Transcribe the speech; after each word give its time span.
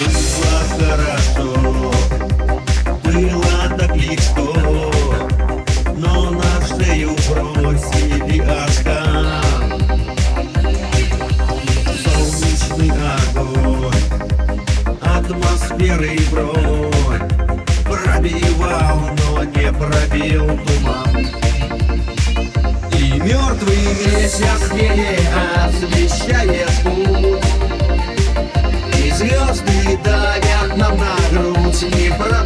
Было 0.00 0.62
хорошо, 0.78 1.92
было 3.02 3.76
так 3.76 3.96
легко, 3.96 4.92
но 5.96 6.30
нас 6.30 6.68
шею 6.68 7.16
бросили 7.28 8.38
окан. 8.38 9.42
Солнечный 12.04 12.92
огонь, 13.34 14.04
атмосферы 15.02 16.16
бронь, 16.30 17.26
пробивал, 17.84 18.98
но 19.18 19.42
не 19.42 19.72
пробил 19.72 20.46
туман. 20.64 21.14
И 22.92 23.18
мертвый 23.18 23.82
месяц 24.06 24.62
не 24.72 25.18
освещает 25.66 26.77
Не 31.96 32.10
продохнуть 32.10 32.37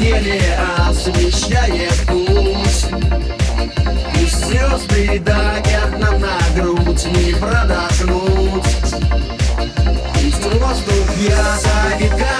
еле 0.00 0.40
освещает 0.88 1.92
путь. 2.06 2.86
Пусть 4.14 4.46
звезды 4.46 5.18
давят 5.20 5.98
нам 5.98 6.20
на 6.20 6.38
грудь 6.56 7.06
Не 7.06 7.34
продохнуть. 7.34 8.64
Пусть 10.14 10.44
воздух 10.44 11.16
вязает 11.16 12.10
как 12.12 12.39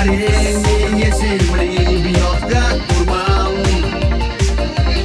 Испарение 0.00 1.12
земли 1.12 1.98
бьет 1.98 2.40
как 2.50 2.78
дурман. 2.88 3.54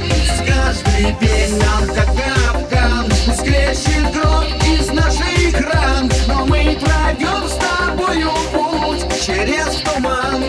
Пусть 0.08 0.46
каждый 0.48 1.12
день 1.20 1.58
нам 1.58 1.86
как 1.94 2.06
капкан 2.06 3.04
Пусть 3.04 3.44
крещет 3.44 4.10
кровь 4.14 4.48
из 4.66 4.88
наших 4.92 5.60
ран 5.70 6.10
Но 6.26 6.46
мы 6.46 6.78
пройдем 6.80 7.46
с 7.46 7.58
тобою 7.58 8.30
путь 8.54 9.04
через 9.26 9.82
туман. 9.84 10.42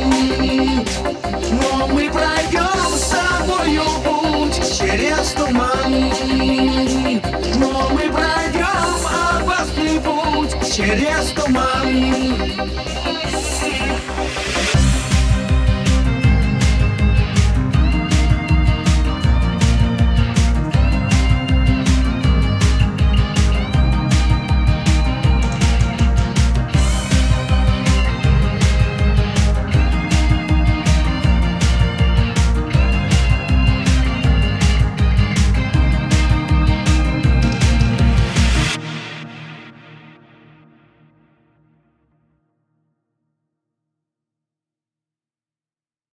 Но 1.51 1.87
мы 1.87 2.09
пройдем 2.09 2.87
с 2.95 3.09
тобою 3.09 3.83
путь 4.05 4.61
через 4.79 5.31
туман. 5.31 6.09
Но 7.57 7.89
мы 7.89 8.09
пройдем 8.09 8.95
опасный 9.03 9.99
путь 9.99 10.73
через 10.73 11.31
туман 11.31 12.56